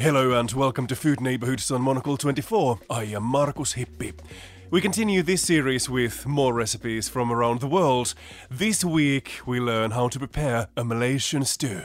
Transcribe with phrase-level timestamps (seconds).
[0.00, 2.78] Hello and welcome to Food Neighborhoods on Monocle 24.
[2.88, 4.12] I am Markus Hippi.
[4.70, 8.14] We continue this series with more recipes from around the world.
[8.48, 11.82] This week we learn how to prepare a Malaysian stew.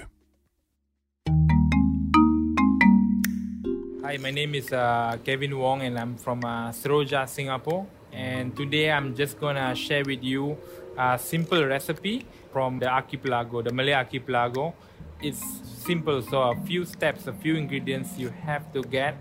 [4.03, 7.87] Hi, my name is uh, Kevin Wong and I'm from uh, Seroja, Singapore.
[8.11, 10.55] And today I'm just gonna share with you
[10.99, 14.75] a simple recipe from the archipelago, the Malay archipelago.
[15.23, 19.15] It's simple, so a few steps, a few ingredients you have to get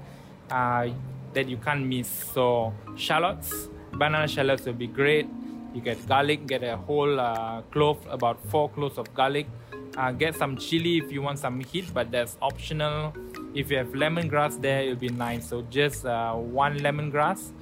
[0.50, 0.88] uh,
[1.32, 2.08] that you can't miss.
[2.08, 5.28] So shallots, banana shallots will be great.
[5.72, 9.46] You get garlic, get a whole uh, clove, about four cloves of garlic.
[9.96, 13.12] Uh, get some chili if you want some heat, but that's optional.
[13.54, 15.48] If you have lemongrass there, it'll be nice.
[15.48, 17.52] So just uh, one lemongrass.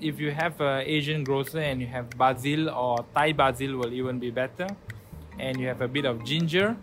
[0.00, 4.18] If you have an Asian grocer and you have basil or Thai basil will even
[4.18, 4.68] be better.
[5.38, 6.74] And you have a bit of ginger.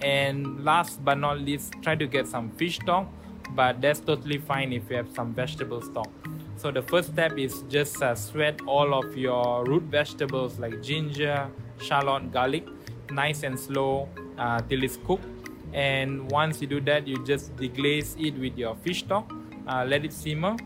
[0.00, 3.08] And last but not least, try to get some fish stock,
[3.54, 6.08] but that's totally fine if you have some vegetable stock.
[6.56, 11.48] So the first step is just uh, sweat all of your root vegetables like ginger,
[11.80, 12.66] shallot, garlic,
[13.10, 15.24] nice and slow uh, till it's cooked.
[15.72, 19.30] And once you do that, you just deglaze it with your fish stock,
[19.66, 20.56] uh, let it simmer.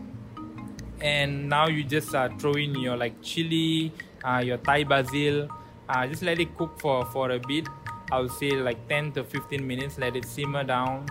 [1.01, 3.91] And now you just uh, throw in your like chili,
[4.23, 5.49] uh, your Thai basil,
[5.89, 7.67] uh, just let it cook for, for a bit.
[8.13, 11.07] I would say like 10 to 15 minutes, let it simmer down.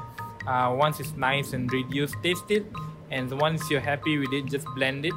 [0.46, 2.64] Uh, once it's nice and reduced, taste it.
[3.10, 5.14] And once you're happy with it, just blend it.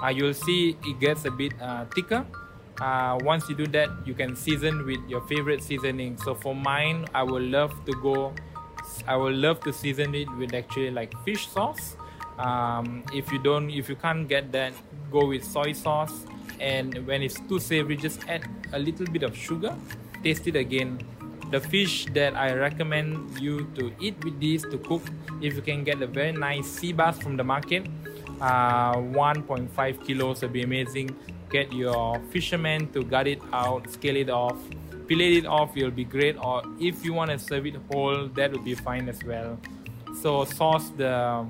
[0.00, 2.24] Uh, you'll see it gets a bit uh, thicker.
[2.80, 6.16] Uh, once you do that, you can season with your favorite seasoning.
[6.18, 8.32] So for mine, I would love to go,
[9.08, 11.96] I would love to season it with actually like fish sauce.
[12.38, 14.74] Um, if you don't, if you can't get that,
[15.10, 16.24] go with soy sauce.
[16.60, 19.74] And when it's too savory, just add a little bit of sugar.
[20.22, 21.00] Taste it again.
[21.50, 25.02] The fish that I recommend you to eat with this to cook,
[25.40, 27.86] if you can get a very nice sea bass from the market,
[28.40, 31.14] uh, 1.5 kilos would be amazing.
[31.50, 34.58] Get your fisherman to gut it out, scale it off,
[35.06, 36.36] fillet it off, it'll be great.
[36.36, 39.56] Or if you want to serve it whole, that would be fine as well.
[40.20, 41.46] So sauce the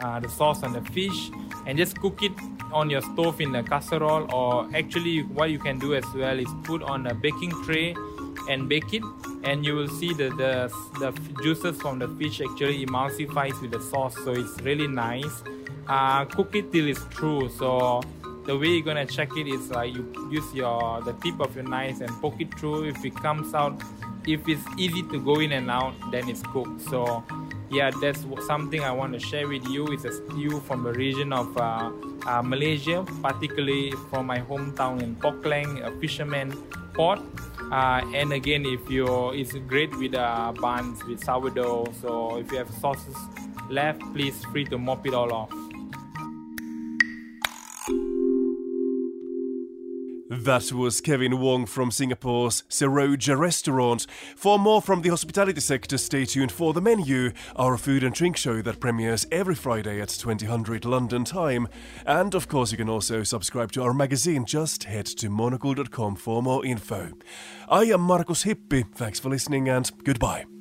[0.00, 1.30] uh, the sauce on the fish
[1.66, 2.32] and just cook it
[2.72, 6.48] on your stove in a casserole or actually what you can do as well is
[6.64, 7.94] put on a baking tray
[8.48, 9.02] and bake it
[9.44, 13.80] and you will see the, the, the juices from the fish actually emulsifies with the
[13.80, 15.42] sauce so it's really nice.
[15.88, 18.02] Uh, cook it till it's through so
[18.44, 21.64] the way you're gonna check it is like you use your the tip of your
[21.64, 22.88] knife and poke it through.
[22.88, 23.80] If it comes out
[24.26, 26.80] if it's easy to go in and out then it's cooked.
[26.82, 27.24] So
[27.70, 29.86] yeah that's something i want to share with you.
[29.88, 31.90] It's a stew from the region of uh,
[32.26, 36.52] uh, malaysia particularly from my hometown in Port Klang, a fisherman
[36.94, 37.20] port.
[37.72, 41.92] Uh, and again if you it's great with uh, buns with sourdough.
[42.00, 43.16] So if you have sauces
[43.68, 45.65] left please free to mop it all off
[50.28, 54.06] That was Kevin Wong from Singapore's Seroja restaurant.
[54.34, 58.36] For more from the hospitality sector, stay tuned for The Menu, our food and drink
[58.36, 61.68] show that premieres every Friday at 2000 London time.
[62.04, 64.44] And of course, you can also subscribe to our magazine.
[64.44, 67.10] Just head to monocle.com for more info.
[67.68, 68.84] I am Markus Hippi.
[68.94, 70.55] Thanks for listening and goodbye.